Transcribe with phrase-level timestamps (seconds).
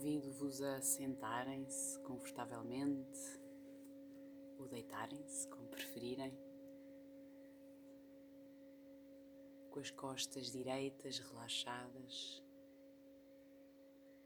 [0.00, 3.20] Convido-vos a sentarem-se confortavelmente
[4.58, 6.32] ou deitarem-se, como preferirem,
[9.70, 12.42] com as costas direitas relaxadas,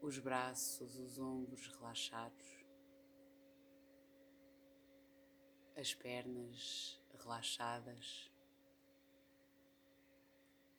[0.00, 2.64] os braços, os ombros relaxados,
[5.76, 8.30] as pernas relaxadas,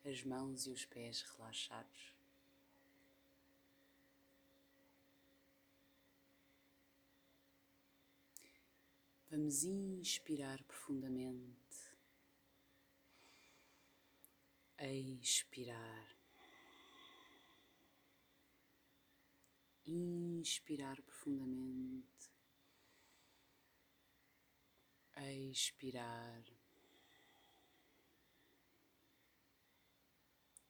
[0.02, 2.17] as mãos e os pés relaxados.
[9.30, 11.92] Vamos inspirar profundamente,
[14.78, 16.16] expirar,
[19.84, 22.30] inspirar profundamente,
[25.14, 26.42] expirar,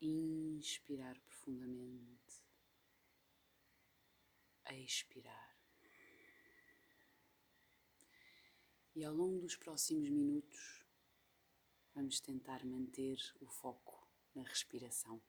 [0.00, 2.42] inspirar profundamente,
[4.66, 5.57] expirar.
[8.98, 10.84] E ao longo dos próximos minutos,
[11.94, 15.22] vamos tentar manter o foco na respiração.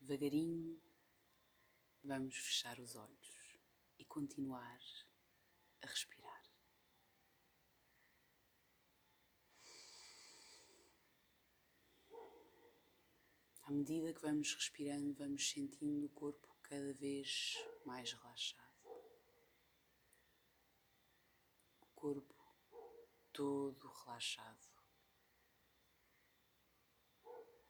[0.00, 0.80] Devagarinho,
[2.02, 3.58] vamos fechar os olhos
[3.98, 4.80] e continuar
[5.82, 6.42] a respirar.
[13.64, 18.63] À medida que vamos respirando, vamos sentindo o corpo cada vez mais relaxado.
[22.04, 22.34] Corpo
[23.32, 24.68] todo relaxado,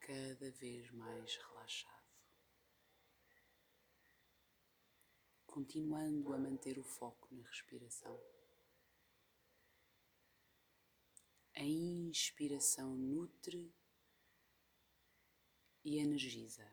[0.01, 2.11] cada vez mais relaxado,
[5.45, 8.19] continuando a manter o foco na respiração.
[11.53, 13.73] A inspiração nutre
[15.81, 16.69] e energiza.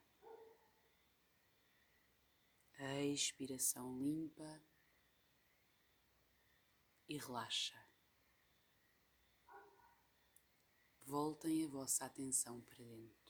[2.76, 4.60] A expiração limpa
[7.08, 7.76] e relaxa.
[11.04, 13.22] Voltem a vossa atenção para dentro.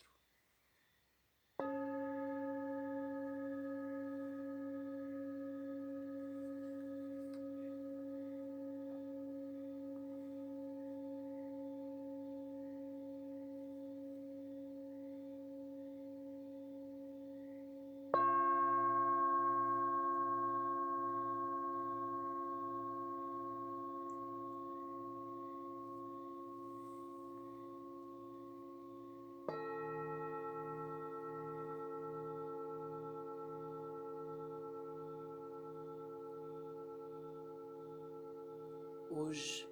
[39.15, 39.69] Hoje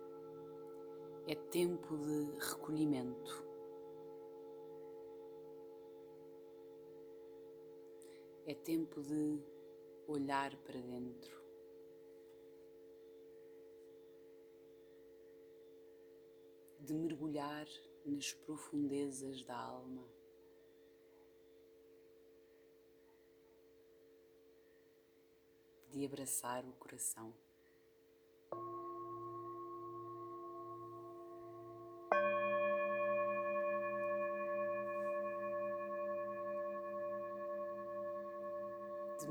[1.26, 3.42] é tempo de recolhimento.
[8.44, 9.42] É tempo de
[10.06, 11.42] olhar para dentro.
[16.80, 17.66] De mergulhar
[18.04, 20.06] nas profundezas da alma.
[25.88, 27.32] De abraçar o coração.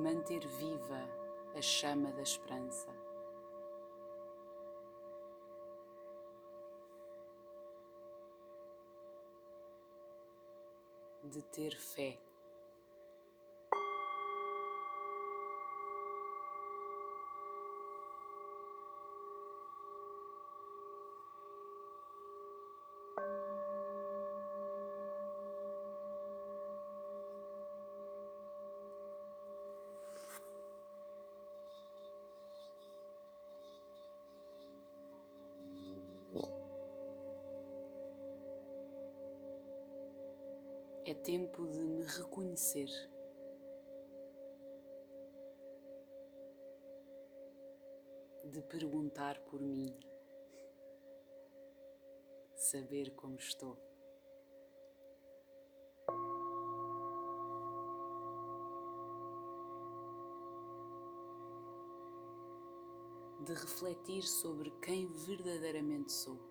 [0.09, 1.07] Manter viva
[1.55, 2.89] a chama da esperança.
[11.23, 12.28] De ter fé.
[41.09, 42.87] É tempo de me reconhecer.
[48.45, 49.99] De perguntar por mim.
[52.55, 53.75] Saber como estou.
[63.47, 66.48] De refletir sobre quem verdadeiramente sou.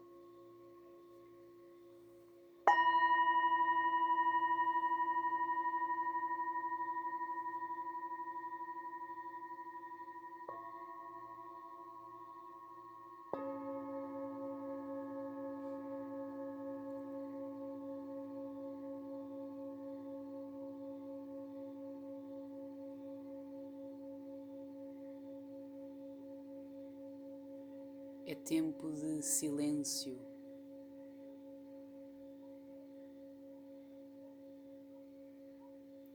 [28.49, 30.19] Tempo de silêncio.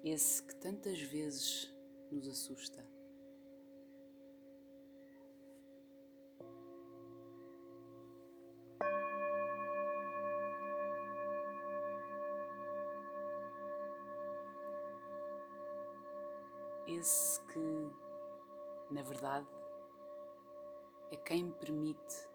[0.03, 1.71] Esse que tantas vezes
[2.11, 2.83] nos assusta.
[16.87, 17.59] Esse que,
[18.89, 19.62] na verdade,
[21.13, 22.27] é quem me permite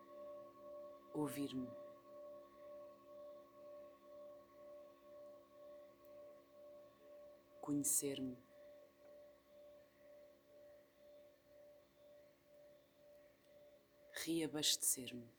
[1.12, 1.68] ouvir-me.
[7.60, 8.38] Conhecer-me.
[14.12, 15.37] Reabastecer-me.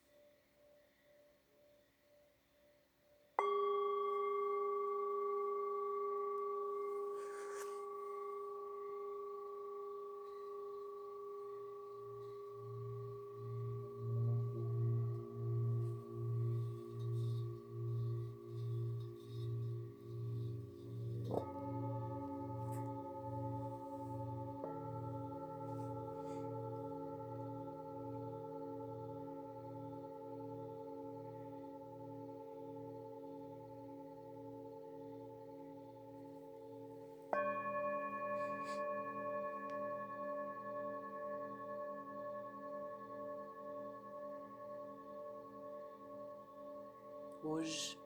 [47.41, 47.97] Hoje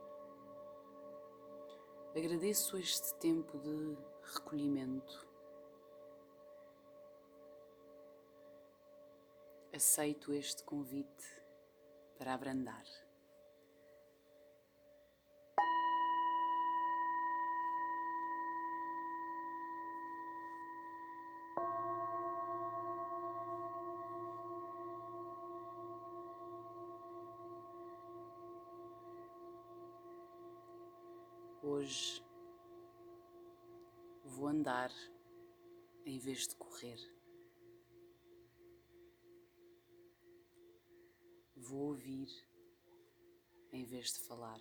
[2.15, 3.97] agradeço este tempo de
[4.35, 5.27] recolhimento.
[9.73, 11.43] Aceito este convite
[12.15, 12.85] para abrandar.
[31.65, 32.21] Hoje
[34.25, 34.91] vou andar
[36.05, 36.99] em vez de correr.
[41.55, 42.27] Vou ouvir
[43.71, 44.59] em vez de falar.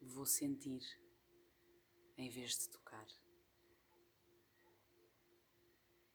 [0.00, 0.80] Vou sentir
[2.16, 3.08] em vez de tocar.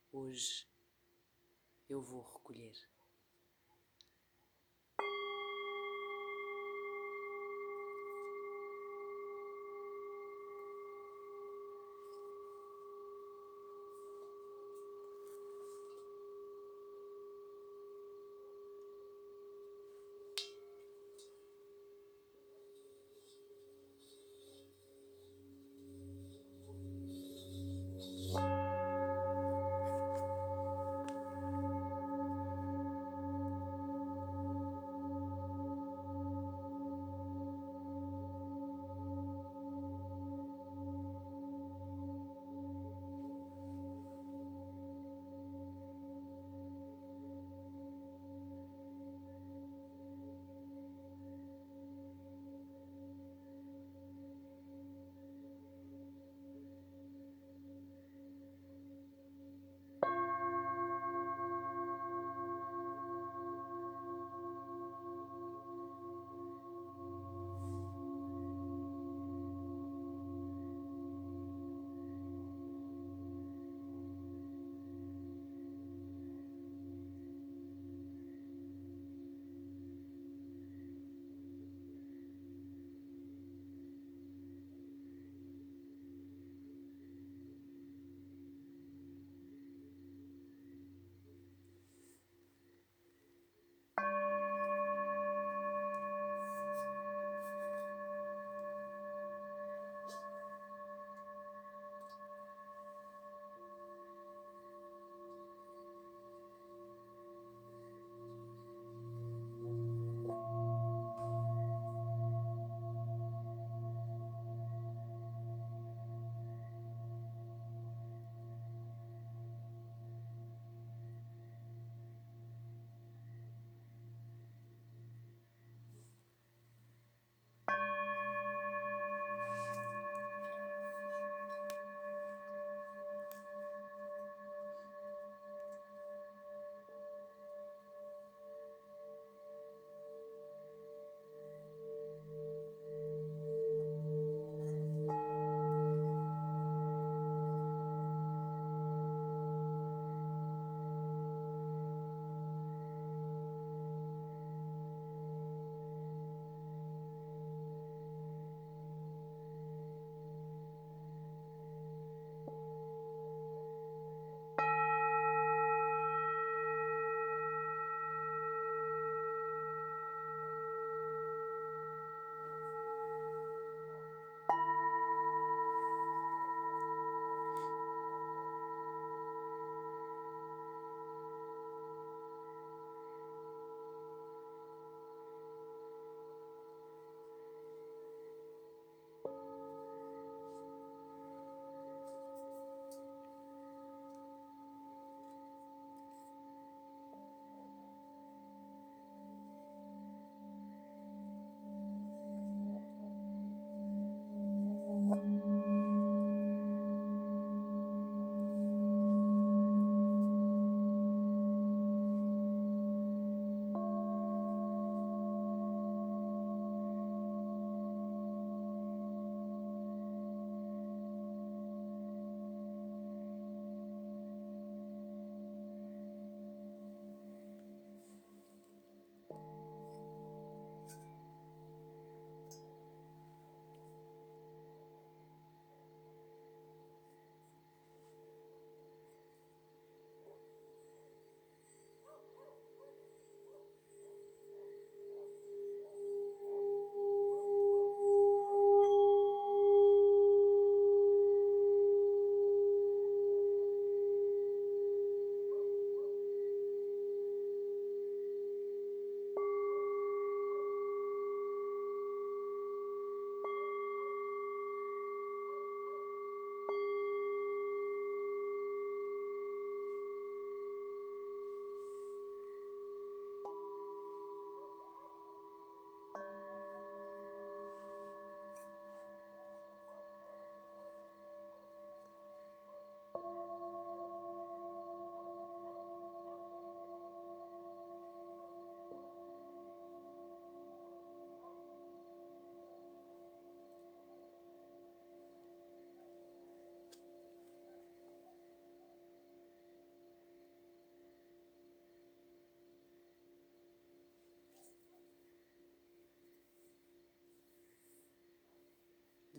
[0.09, 0.65] Hoje
[1.89, 2.98] eu vou recolher.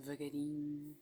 [0.01, 0.95] Devagarinho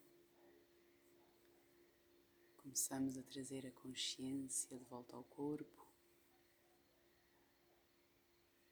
[2.68, 5.90] começamos a trazer a consciência de volta ao corpo,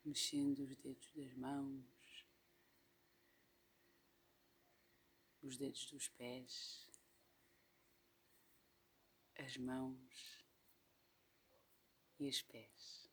[0.04, 2.26] mexendo os dedos das mãos,
[5.42, 6.86] os dedos dos pés,
[9.38, 10.44] as mãos
[12.18, 13.10] e os pés.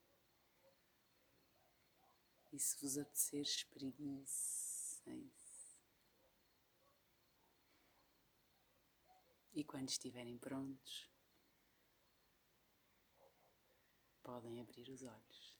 [2.52, 5.43] E se vos apetecer, espreguicem-se.
[9.56, 11.08] E quando estiverem prontos,
[14.24, 15.60] podem abrir os olhos.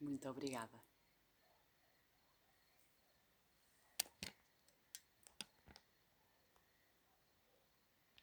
[0.00, 0.91] Muito obrigada.